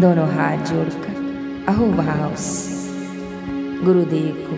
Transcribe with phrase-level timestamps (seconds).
[0.00, 1.16] दोनों हाथ जोड़कर
[1.68, 4.56] अहोभाव से गुरुदेव को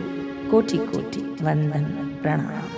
[0.50, 1.84] कोटि कोटि वंदन
[2.22, 2.70] प्रणाम।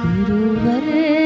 [0.00, 1.17] गुरुवर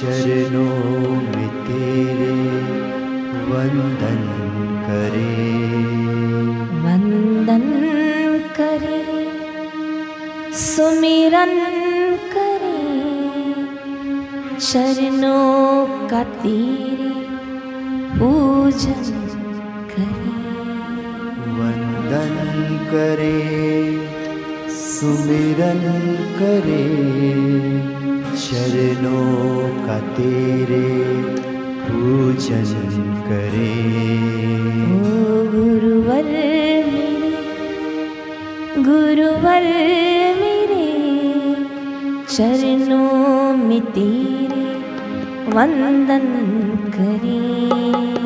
[0.00, 2.34] चरणों में तेरे
[3.48, 4.22] वंदन
[4.86, 5.32] करे।
[6.84, 7.66] वंदन
[8.56, 9.00] करे
[10.52, 11.52] सुमिरन
[12.34, 12.80] करे
[14.58, 17.12] चरणों का तेरे
[18.16, 19.04] पूजन
[19.92, 20.38] करे।
[21.58, 22.34] वंदन
[22.92, 23.36] करे।
[25.00, 25.80] सुमिरन
[26.38, 26.82] करे,
[28.36, 30.88] शरणों का तेरे
[31.86, 32.72] पूजन
[33.28, 33.70] करे।
[34.86, 34.98] ओ
[35.54, 36.28] गुरुवर
[36.92, 37.32] मेरे
[38.84, 39.68] गुरुवर
[40.40, 40.90] मेरे,
[42.36, 44.66] शरणों में तेरे
[45.56, 46.28] वंदन
[46.90, 48.19] करे।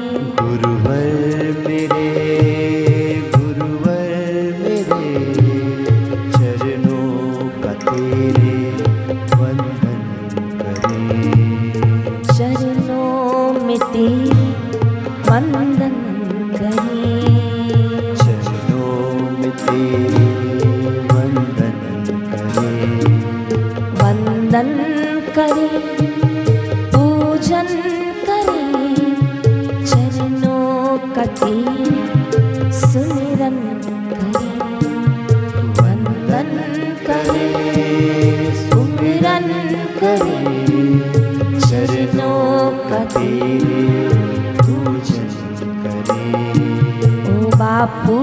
[47.85, 48.19] बापू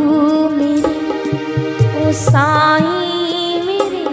[0.50, 0.94] मेरे,
[2.00, 4.06] ओ साईं मेरे,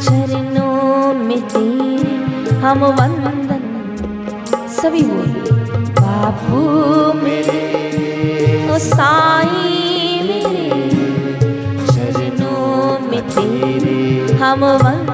[0.00, 2.14] चरणों में तेरे
[2.56, 3.64] हम वंदन।
[4.68, 5.52] सभी बोलिए
[5.98, 6.60] बापू
[7.22, 7.58] मेरे,
[8.70, 8.78] ओ
[10.28, 10.70] मेरे,
[11.86, 13.98] चरणों में तेरे
[14.36, 15.05] हम वंदन।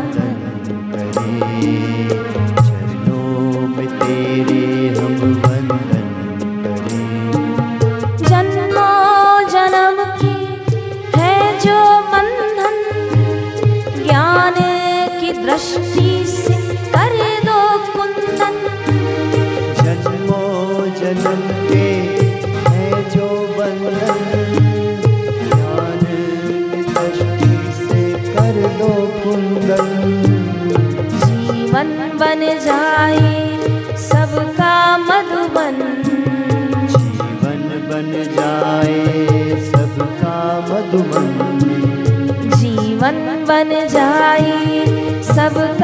[45.42, 45.81] सब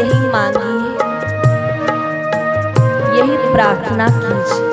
[0.00, 0.90] यही मांगिए
[3.18, 4.69] यही प्रार्थना कीजिए।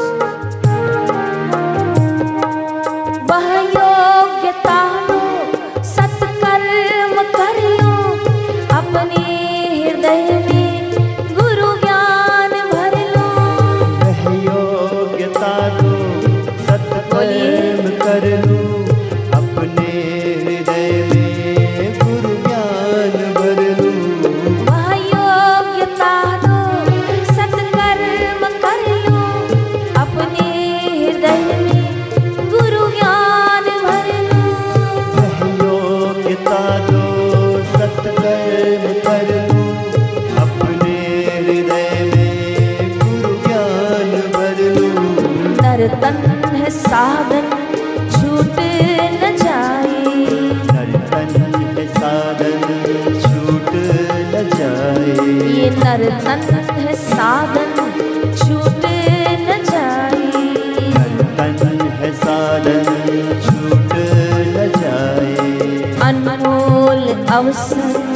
[67.37, 68.06] अवसर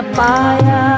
[0.00, 0.97] मन न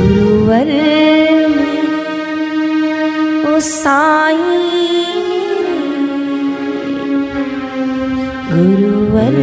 [0.00, 0.68] गुरुवर
[1.54, 1.80] मेरे
[3.48, 5.74] ओ साईं मेरे
[8.52, 9.36] गुरुवर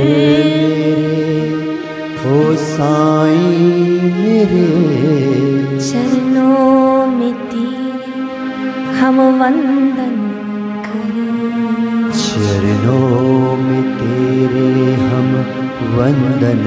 [2.32, 4.66] ओ साईं मेरे
[5.90, 8.02] चरणों में तेरे
[9.00, 10.18] हम वंदन
[10.88, 15.30] करें। चरणों में तेरे हम
[15.98, 16.66] वंदन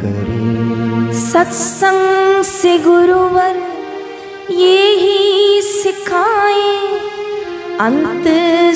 [0.00, 0.85] करें।
[1.16, 3.56] सत्संग से गुरुवर
[4.52, 6.74] ये ही सिखाए।
[7.80, 8.26] अंत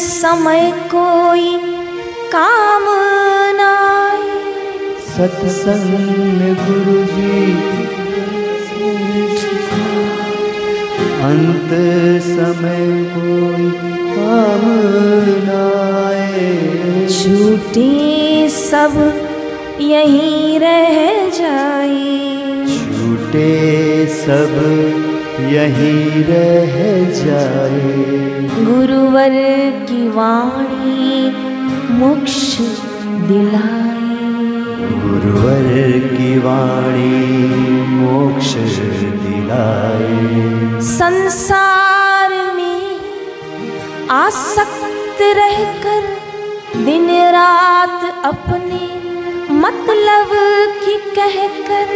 [0.00, 1.56] समय कोई
[2.34, 2.84] काम
[3.56, 3.74] ना
[5.08, 7.52] सत्संग में गुरु जी
[11.28, 11.70] अंत
[12.24, 13.70] समय कोई
[14.16, 14.64] काम
[15.44, 15.50] न
[16.06, 18.96] आए। छूटे सब
[19.80, 22.29] यहीं रह जाए।
[23.30, 24.54] छूटे सब
[25.40, 26.76] यही रह
[27.16, 27.92] जाए।
[28.66, 29.34] गुरुवर
[29.88, 31.30] की वाणी
[31.94, 32.56] मोक्ष
[33.28, 34.16] दिलाए।
[35.04, 35.68] गुरुवर
[36.08, 37.14] की वाणी
[37.94, 38.54] मोक्ष
[39.24, 43.00] दिलाए। संसार में
[44.10, 46.02] आसक्त रहकर
[46.84, 48.99] दिन रात अपने
[49.60, 50.28] मतलब
[50.84, 51.88] की कहकर।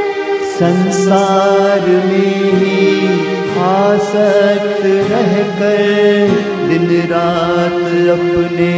[0.48, 2.96] संसार में ही
[3.60, 6.28] आसक्त रहकर
[6.68, 7.80] दिन रात
[8.14, 8.74] अपने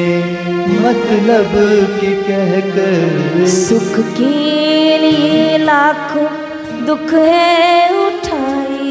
[0.81, 1.52] मतलब
[2.00, 6.28] की कहकर। सुख के लिए लाखों
[6.87, 8.87] दुख है उठाए।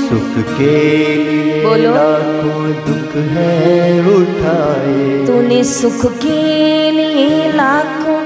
[0.00, 0.76] सुख के
[1.16, 8.17] लिए बोलो। लाखों दुख है उठाए। तूने सुख के लिए लाखों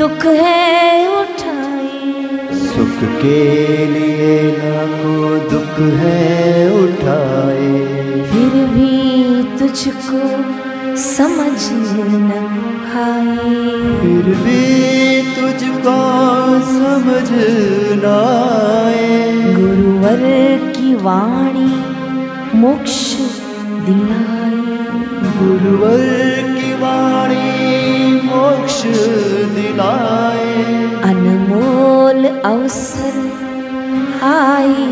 [0.00, 2.12] दुख है उठाए।
[2.54, 3.40] सुख के
[3.86, 7.72] लिए लाखों दुख है उठाए।
[8.30, 8.94] फिर भी
[9.58, 10.22] तुझको
[10.96, 12.32] समझ न
[12.96, 13.36] आए।
[14.00, 14.64] फिर भी
[15.22, 15.98] तुझको
[16.60, 17.28] समझ
[17.92, 18.06] न
[18.86, 20.22] आए। गुरुवर
[20.76, 21.72] की वाणी
[22.58, 23.16] मोक्ष
[23.86, 24.50] दिलाए।
[25.38, 26.19] गुरुवर
[32.46, 33.16] अवसर
[34.24, 34.86] आए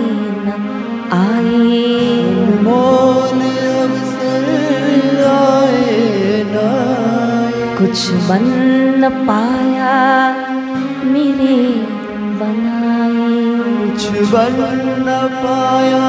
[0.45, 0.55] न
[1.13, 1.79] आए
[2.65, 3.41] मोल
[3.83, 4.47] अवसर
[5.29, 6.67] आए न
[7.79, 8.45] कुछ बन
[9.01, 9.95] न पाया
[11.13, 11.57] मेरे
[12.41, 13.33] बनाए।
[13.81, 14.57] कुछ बन
[15.07, 16.07] न पाया